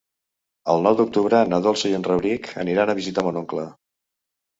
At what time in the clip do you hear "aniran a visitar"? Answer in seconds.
2.63-3.25